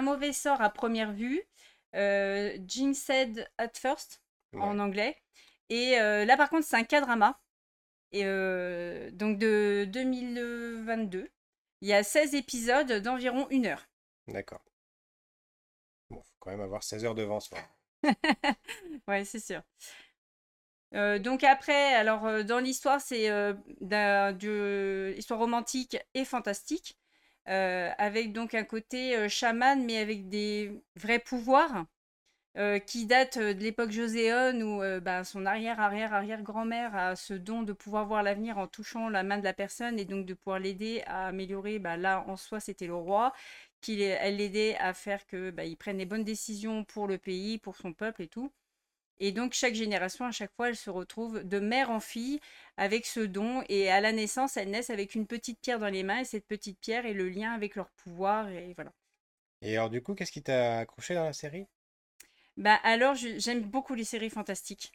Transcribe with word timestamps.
Un 0.00 0.02
mauvais 0.02 0.32
sort 0.32 0.62
à 0.62 0.70
première 0.70 1.12
vue, 1.12 1.42
euh, 1.94 2.56
Jinxed 2.66 3.46
at 3.58 3.68
First 3.74 4.22
en 4.54 4.78
anglais. 4.78 5.14
Et 5.68 6.00
euh, 6.00 6.24
là, 6.24 6.38
par 6.38 6.48
contre, 6.48 6.64
c'est 6.64 6.76
un 6.76 6.84
K-drama. 6.84 7.38
Et 8.12 8.22
euh, 8.24 9.10
donc 9.10 9.36
de 9.36 9.84
2022. 9.90 11.30
Il 11.82 11.88
y 11.88 11.92
a 11.92 12.02
16 12.02 12.34
épisodes 12.34 12.90
d'environ 13.02 13.46
une 13.50 13.66
heure. 13.66 13.90
D'accord. 14.26 14.64
Bon, 16.08 16.22
faut 16.22 16.36
quand 16.38 16.50
même 16.50 16.62
avoir 16.62 16.82
16 16.82 17.04
heures 17.04 17.14
de 17.14 17.24
vent, 17.24 17.38
ouais, 19.06 19.26
c'est 19.26 19.38
sûr. 19.38 19.60
Euh, 20.94 21.18
donc 21.18 21.44
après, 21.44 21.92
alors 21.92 22.24
euh, 22.24 22.42
dans 22.42 22.58
l'histoire, 22.58 23.02
c'est 23.02 23.28
euh, 23.28 23.52
d'une 24.32 25.14
histoire 25.18 25.40
romantique 25.40 25.98
et 26.14 26.24
fantastique, 26.24 26.96
avec 27.50 28.32
donc 28.32 28.54
un 28.54 28.64
côté 28.64 29.28
chaman, 29.28 29.84
mais 29.84 29.98
avec 29.98 30.28
des 30.28 30.82
vrais 30.96 31.18
pouvoirs. 31.18 31.84
qui 32.86 33.06
date 33.06 33.38
de 33.38 33.60
l'époque 33.62 33.90
joséone 33.92 34.62
où 34.62 34.80
bah, 35.02 35.24
son 35.24 35.46
arrière-arrière-arrière-grand-mère 35.46 36.94
a 36.96 37.16
ce 37.16 37.34
don 37.34 37.62
de 37.62 37.72
pouvoir 37.72 38.06
voir 38.06 38.22
l'avenir 38.22 38.58
en 38.58 38.66
touchant 38.66 39.08
la 39.08 39.22
main 39.22 39.38
de 39.38 39.44
la 39.44 39.52
personne 39.54 39.98
et 39.98 40.04
donc 40.04 40.26
de 40.26 40.34
pouvoir 40.34 40.58
l'aider 40.60 41.02
à 41.06 41.28
améliorer. 41.28 41.78
Bah, 41.78 41.96
là, 41.96 42.24
en 42.28 42.36
soi, 42.36 42.60
c'était 42.60 42.86
le 42.88 42.94
roi, 42.96 43.32
qui 43.80 44.00
elle 44.02 44.36
l'aidait 44.36 44.76
à 44.78 44.94
faire 44.94 45.26
que 45.26 45.50
bah, 45.50 45.62
prenne 45.78 45.98
les 45.98 46.06
bonnes 46.06 46.24
décisions 46.24 46.84
pour 46.84 47.06
le 47.08 47.18
pays, 47.18 47.58
pour 47.58 47.76
son 47.76 47.92
peuple 47.92 48.22
et 48.22 48.28
tout. 48.28 48.52
Et 49.20 49.32
donc 49.32 49.52
chaque 49.52 49.74
génération, 49.74 50.24
à 50.24 50.32
chaque 50.32 50.52
fois, 50.54 50.70
elle 50.70 50.76
se 50.76 50.90
retrouve 50.90 51.44
de 51.44 51.60
mère 51.60 51.90
en 51.90 52.00
fille 52.00 52.40
avec 52.76 53.06
ce 53.06 53.20
don. 53.20 53.62
Et 53.68 53.90
à 53.90 54.00
la 54.00 54.12
naissance, 54.12 54.56
elles 54.56 54.70
naissent 54.70 54.90
avec 54.90 55.14
une 55.14 55.26
petite 55.26 55.60
pierre 55.60 55.78
dans 55.78 55.88
les 55.90 56.02
mains. 56.02 56.20
Et 56.20 56.24
cette 56.24 56.46
petite 56.46 56.80
pierre 56.80 57.06
est 57.06 57.12
le 57.12 57.28
lien 57.28 57.52
avec 57.52 57.76
leur 57.76 57.90
pouvoir. 57.90 58.48
Et 58.48 58.72
voilà. 58.74 58.92
Et 59.62 59.76
alors 59.76 59.90
du 59.90 60.02
coup, 60.02 60.14
qu'est-ce 60.14 60.32
qui 60.32 60.42
t'a 60.42 60.78
accroché 60.78 61.14
dans 61.14 61.24
la 61.24 61.32
série? 61.32 61.66
Bah 62.56 62.78
alors, 62.82 63.14
j'aime 63.14 63.62
beaucoup 63.62 63.94
les 63.94 64.04
séries 64.04 64.30
fantastiques. 64.30 64.92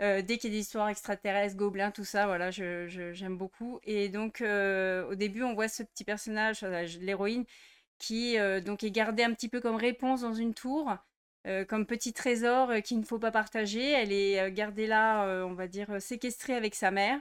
Euh, 0.00 0.22
dès 0.22 0.38
qu'il 0.38 0.50
y 0.50 0.54
a 0.54 0.56
des 0.56 0.62
histoires 0.62 0.88
extraterrestres, 0.88 1.56
gobelins, 1.56 1.90
tout 1.90 2.04
ça, 2.04 2.26
voilà, 2.26 2.50
j'aime 2.50 3.36
beaucoup. 3.36 3.80
Et 3.84 4.08
donc, 4.08 4.40
euh, 4.40 5.06
au 5.08 5.14
début, 5.14 5.42
on 5.42 5.54
voit 5.54 5.68
ce 5.68 5.82
petit 5.82 6.04
personnage, 6.04 6.62
l'héroïne, 7.00 7.44
qui 7.98 8.38
euh, 8.38 8.60
donc 8.60 8.82
est 8.82 8.90
gardée 8.90 9.24
un 9.24 9.34
petit 9.34 9.48
peu 9.48 9.60
comme 9.60 9.76
réponse 9.76 10.22
dans 10.22 10.34
une 10.34 10.54
tour. 10.54 10.96
Euh, 11.46 11.64
comme 11.64 11.86
petit 11.86 12.12
trésor 12.12 12.68
euh, 12.70 12.80
qu'il 12.80 13.00
ne 13.00 13.04
faut 13.04 13.18
pas 13.18 13.30
partager. 13.30 13.92
Elle 13.92 14.12
est 14.12 14.40
euh, 14.40 14.50
gardée 14.50 14.86
là, 14.86 15.44
on 15.46 15.54
va 15.54 15.68
dire, 15.68 16.00
séquestrée 16.00 16.54
avec 16.54 16.74
sa 16.74 16.90
mère. 16.90 17.18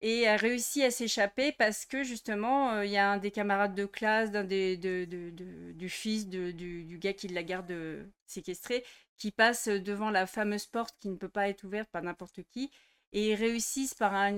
Et 0.00 0.22
elle 0.22 0.38
réussit 0.40 0.84
à 0.84 0.90
s'échapper 0.90 1.52
parce 1.52 1.84
que 1.84 2.04
justement, 2.04 2.82
il 2.82 2.90
y 2.90 2.96
a 2.96 3.10
un 3.10 3.18
des 3.18 3.32
camarades 3.32 3.74
de 3.74 3.84
classe, 3.84 4.30
des, 4.30 4.76
du 4.76 5.88
fils 5.88 6.28
du, 6.28 6.98
gars 7.00 7.12
qui 7.14 7.26
la 7.28 7.42
garde 7.42 7.74
séquestrée, 8.24 8.84
qui 9.16 9.32
passe 9.32 9.66
devant 9.66 10.10
la 10.10 10.26
fameuse 10.26 10.66
porte 10.66 10.96
qui 11.00 11.08
ne 11.08 11.16
peut 11.16 11.28
pas 11.28 11.48
être 11.48 11.64
ouverte 11.64 11.88
par 11.90 12.02
n'importe 12.02 12.42
qui. 12.44 12.70
Et 13.12 13.30
ils 13.30 13.34
réussissent 13.34 13.94
par 13.94 14.14
un, 14.14 14.36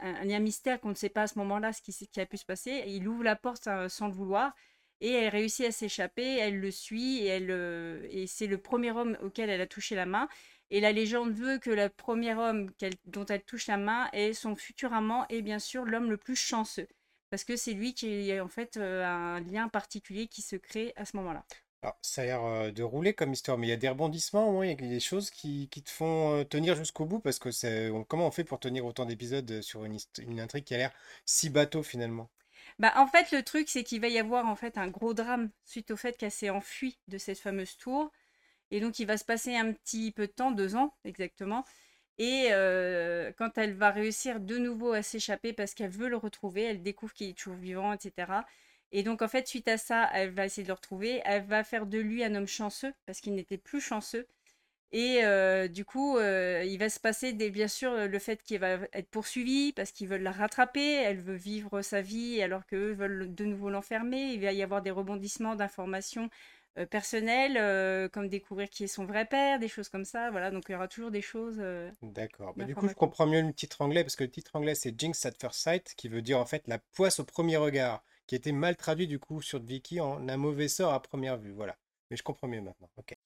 un, 0.00 0.38
mystère 0.40 0.80
qu'on 0.80 0.90
ne 0.90 0.94
sait 0.94 1.10
pas 1.10 1.22
à 1.22 1.26
ce 1.26 1.38
moment-là 1.40 1.74
ce 1.74 1.82
qui, 1.82 1.92
qui, 2.08 2.20
a 2.20 2.26
pu 2.26 2.38
se 2.38 2.46
passer. 2.46 2.84
il 2.86 3.06
ouvre 3.06 3.24
la 3.24 3.36
porte 3.36 3.68
sans 3.88 4.06
le 4.06 4.14
vouloir 4.14 4.54
et 5.02 5.10
elle 5.10 5.30
réussit 5.30 5.66
à 5.66 5.72
s'échapper, 5.72 6.38
elle 6.38 6.60
le 6.60 6.70
suit 6.70 7.28
euh, 7.28 8.06
et 8.08 8.28
c'est 8.28 8.46
le 8.46 8.56
premier 8.56 8.92
homme 8.92 9.18
auquel 9.20 9.50
elle 9.50 9.60
a 9.60 9.66
touché 9.66 9.96
la 9.96 10.06
main. 10.06 10.28
Et 10.70 10.80
la 10.80 10.92
légende 10.92 11.32
veut 11.32 11.58
que 11.58 11.70
le 11.70 11.88
premier 11.88 12.34
homme 12.34 12.70
dont 13.06 13.26
elle 13.26 13.42
touche 13.42 13.66
la 13.66 13.76
main 13.76 14.08
est 14.12 14.32
son 14.32 14.54
futur 14.54 14.92
amant 14.94 15.26
et 15.28 15.42
bien 15.42 15.58
sûr 15.58 15.84
l'homme 15.84 16.08
le 16.08 16.16
plus 16.16 16.36
chanceux. 16.36 16.86
Parce 17.30 17.42
que 17.42 17.56
c'est 17.56 17.72
lui 17.72 17.94
qui 17.94 18.30
a 18.32 18.44
en 18.44 18.48
fait 18.48 18.76
euh, 18.76 19.04
un 19.04 19.40
lien 19.40 19.68
particulier 19.68 20.28
qui 20.28 20.40
se 20.40 20.54
crée 20.54 20.92
à 20.94 21.04
ce 21.04 21.16
moment-là. 21.16 21.44
Alors, 21.82 21.98
ça 22.00 22.22
a 22.22 22.24
l'air 22.24 22.44
euh, 22.44 22.70
de 22.70 22.84
rouler 22.84 23.12
comme 23.12 23.32
histoire, 23.32 23.58
mais 23.58 23.66
il 23.66 23.70
y 23.70 23.72
a 23.72 23.76
des 23.76 23.88
rebondissements, 23.88 24.62
il 24.62 24.70
y 24.70 24.72
a 24.72 24.76
des 24.76 25.00
choses 25.00 25.30
qui, 25.30 25.68
te 25.68 25.90
font 25.90 26.44
tenir 26.44 26.76
jusqu'au 26.76 27.06
bout, 27.06 27.18
parce 27.18 27.40
que 27.40 28.02
comment 28.04 28.28
on 28.28 28.30
fait 28.30 28.44
pour 28.44 28.60
tenir 28.60 28.86
autant 28.86 29.04
d'épisodes 29.04 29.62
sur 29.62 29.84
une, 29.84 29.98
une 30.18 30.40
intrigue 30.40 30.62
qui 30.62 30.76
a 30.76 30.78
l'air 30.78 30.92
si 31.26 31.50
bateau 31.50 31.82
finalement? 31.82 32.30
Bah, 32.78 32.92
en 32.96 33.06
fait, 33.06 33.32
le 33.32 33.42
truc, 33.42 33.68
c'est 33.68 33.84
qu'il 33.84 34.00
va 34.00 34.08
y 34.08 34.18
avoir 34.18 34.46
en 34.46 34.56
fait 34.56 34.78
un 34.78 34.88
gros 34.88 35.14
drame 35.14 35.50
suite 35.64 35.90
au 35.90 35.96
fait 35.96 36.16
qu'elle 36.16 36.30
s'est 36.30 36.50
enfuie 36.50 36.98
de 37.08 37.18
cette 37.18 37.38
fameuse 37.38 37.76
tour. 37.76 38.10
Et 38.70 38.80
donc, 38.80 38.98
il 38.98 39.06
va 39.06 39.16
se 39.18 39.24
passer 39.24 39.56
un 39.56 39.72
petit 39.72 40.12
peu 40.12 40.26
de 40.26 40.32
temps, 40.32 40.50
deux 40.50 40.76
ans 40.76 40.94
exactement. 41.04 41.64
Et 42.18 42.48
euh, 42.52 43.32
quand 43.36 43.58
elle 43.58 43.74
va 43.74 43.90
réussir 43.90 44.40
de 44.40 44.58
nouveau 44.58 44.92
à 44.92 45.02
s'échapper 45.02 45.52
parce 45.52 45.74
qu'elle 45.74 45.90
veut 45.90 46.08
le 46.08 46.16
retrouver, 46.16 46.62
elle 46.64 46.82
découvre 46.82 47.12
qu'il 47.12 47.28
est 47.30 47.38
toujours 47.38 47.56
vivant, 47.56 47.92
etc. 47.92 48.32
Et 48.92 49.02
donc, 49.02 49.22
en 49.22 49.28
fait, 49.28 49.48
suite 49.48 49.68
à 49.68 49.78
ça, 49.78 50.08
elle 50.12 50.30
va 50.30 50.44
essayer 50.46 50.62
de 50.64 50.68
le 50.68 50.74
retrouver. 50.74 51.22
Elle 51.24 51.44
va 51.44 51.64
faire 51.64 51.86
de 51.86 51.98
lui 51.98 52.22
un 52.24 52.34
homme 52.34 52.46
chanceux 52.46 52.92
parce 53.06 53.20
qu'il 53.20 53.34
n'était 53.34 53.58
plus 53.58 53.80
chanceux. 53.80 54.26
Et 54.92 55.24
euh, 55.24 55.68
du 55.68 55.86
coup, 55.86 56.18
euh, 56.18 56.62
il 56.66 56.78
va 56.78 56.90
se 56.90 57.00
passer 57.00 57.32
des, 57.32 57.50
bien 57.50 57.68
sûr 57.68 57.96
le 57.96 58.18
fait 58.18 58.42
qu'il 58.42 58.58
va 58.58 58.78
être 58.92 59.08
poursuivi 59.08 59.72
parce 59.72 59.90
qu'ils 59.90 60.06
veulent 60.06 60.22
la 60.22 60.32
rattraper, 60.32 60.96
elle 60.96 61.18
veut 61.18 61.34
vivre 61.34 61.80
sa 61.80 62.02
vie 62.02 62.42
alors 62.42 62.66
qu'eux 62.66 62.92
veulent 62.92 63.34
de 63.34 63.44
nouveau 63.46 63.70
l'enfermer. 63.70 64.32
Il 64.34 64.42
va 64.42 64.52
y 64.52 64.62
avoir 64.62 64.82
des 64.82 64.90
rebondissements 64.90 65.54
d'informations 65.54 66.28
euh, 66.78 66.84
personnelles, 66.84 68.10
comme 68.10 68.28
découvrir 68.28 68.68
qui 68.68 68.84
est 68.84 68.88
son 68.88 69.06
vrai 69.06 69.24
père, 69.24 69.58
des 69.58 69.68
choses 69.68 69.88
comme 69.88 70.04
ça. 70.04 70.30
Voilà, 70.30 70.50
donc 70.50 70.64
il 70.68 70.72
y 70.72 70.74
aura 70.74 70.88
toujours 70.88 71.10
des 71.10 71.22
choses. 71.22 71.62
D'accord. 72.02 72.52
Bah, 72.54 72.64
du 72.64 72.74
coup, 72.74 72.86
je 72.86 72.94
comprends 72.94 73.26
mieux 73.26 73.40
le 73.40 73.54
titre 73.54 73.80
anglais 73.80 74.04
parce 74.04 74.16
que 74.16 74.24
le 74.24 74.30
titre 74.30 74.50
anglais 74.54 74.74
c'est 74.74 74.98
Jinx 74.98 75.24
at 75.24 75.32
First 75.40 75.60
Sight, 75.60 75.94
qui 75.96 76.08
veut 76.08 76.20
dire 76.20 76.38
en 76.38 76.46
fait 76.46 76.68
la 76.68 76.78
poisse 76.78 77.18
au 77.18 77.24
premier 77.24 77.56
regard, 77.56 78.04
qui 78.26 78.34
a 78.34 78.36
été 78.36 78.52
mal 78.52 78.76
traduit 78.76 79.06
du 79.06 79.18
coup 79.18 79.40
sur 79.40 79.58
Vicky 79.58 80.00
en 80.00 80.28
un 80.28 80.36
mauvais 80.36 80.68
sort 80.68 80.92
à 80.92 81.00
première 81.00 81.38
vue. 81.38 81.52
Voilà. 81.52 81.78
Mais 82.10 82.18
je 82.18 82.22
comprends 82.22 82.46
mieux 82.46 82.60
maintenant. 82.60 82.90
Ok. 82.98 83.16